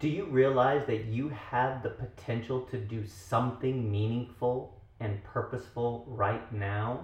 [0.00, 6.50] Do you realize that you have the potential to do something meaningful and purposeful right
[6.50, 7.00] now?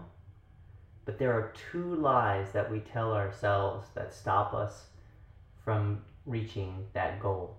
[1.05, 4.87] But there are two lies that we tell ourselves that stop us
[5.63, 7.59] from reaching that goal.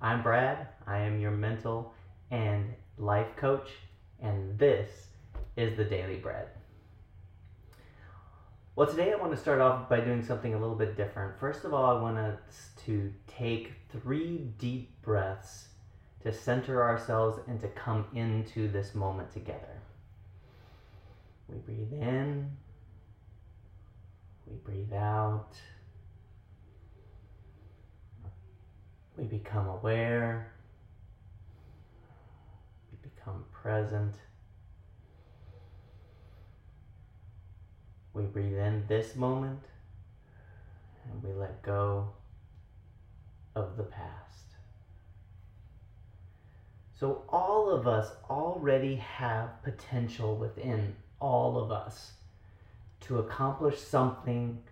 [0.00, 0.68] I'm Brad.
[0.86, 1.92] I am your mental
[2.30, 3.68] and life coach,
[4.22, 5.08] and this
[5.58, 6.48] is the Daily Bread.
[8.76, 11.38] Well, today I want to start off by doing something a little bit different.
[11.38, 15.68] First of all, I want us to take three deep breaths
[16.24, 19.80] to center ourselves and to come into this moment together.
[21.48, 22.50] We breathe in,
[24.48, 25.50] we breathe out,
[29.16, 30.52] we become aware,
[32.90, 34.16] we become present.
[38.14, 39.60] We breathe in this moment
[41.10, 42.08] and we let go
[43.54, 44.14] of the past.
[46.98, 52.12] So, all of us already have potential within all of us
[53.00, 54.62] to accomplish something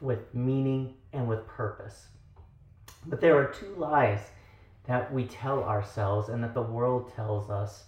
[0.00, 2.06] with meaning and with purpose.
[3.06, 4.20] But there are two lies
[4.86, 7.84] that we tell ourselves and that the world tells us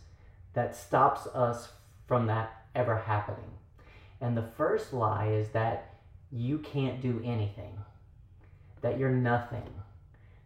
[0.53, 1.71] that stops us
[2.07, 3.51] from that ever happening.
[4.21, 5.95] And the first lie is that
[6.31, 7.79] you can't do anything,
[8.83, 9.69] that you're nothing,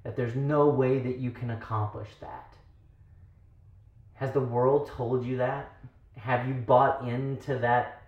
[0.05, 2.55] that there's no way that you can accomplish that.
[4.15, 5.73] Has the world told you that?
[6.17, 8.03] Have you bought into that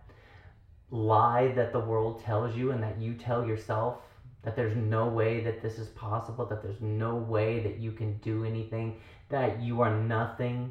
[0.90, 3.96] lie that the world tells you and that you tell yourself
[4.42, 8.18] that there's no way that this is possible, that there's no way that you can
[8.18, 10.70] do anything, that you are nothing?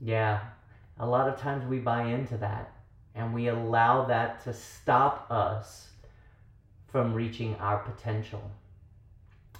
[0.00, 0.40] Yeah,
[0.98, 2.72] a lot of times we buy into that
[3.14, 5.88] and we allow that to stop us
[6.88, 8.50] from reaching our potential.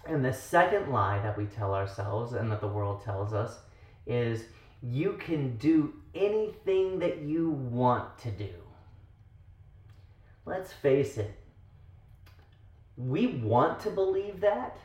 [0.07, 3.59] And the second lie that we tell ourselves and that the world tells us
[4.07, 4.45] is
[4.83, 8.51] you can do anything that you want to do.
[10.45, 11.35] Let's face it,
[12.97, 14.77] we want to believe that,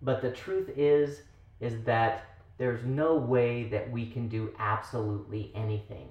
[0.00, 1.22] but the truth is
[1.60, 2.24] is that
[2.58, 6.08] there's no way that we can do absolutely anything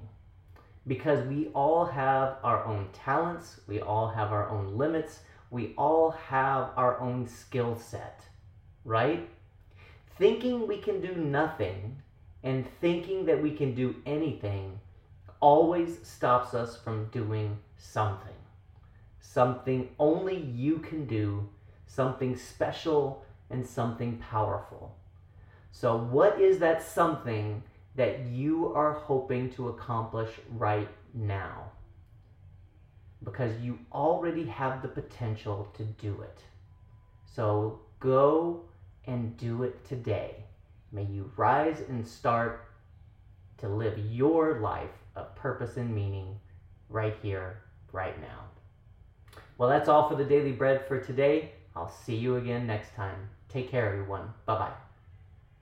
[0.87, 5.19] because we all have our own talents, we all have our own limits,
[5.49, 8.23] we all have our own skill set,
[8.83, 9.29] right?
[10.17, 12.01] Thinking we can do nothing
[12.43, 14.79] and thinking that we can do anything
[15.39, 18.33] always stops us from doing something.
[19.19, 21.47] Something only you can do,
[21.87, 24.95] something special and something powerful.
[25.71, 27.63] So, what is that something
[27.95, 31.71] that you are hoping to accomplish right now.
[33.23, 36.39] Because you already have the potential to do it.
[37.25, 38.61] So go
[39.05, 40.35] and do it today.
[40.91, 42.65] May you rise and start
[43.57, 46.39] to live your life of purpose and meaning
[46.89, 48.45] right here, right now.
[49.57, 51.51] Well, that's all for the Daily Bread for today.
[51.75, 53.29] I'll see you again next time.
[53.47, 54.33] Take care, everyone.
[54.45, 54.90] Bye bye.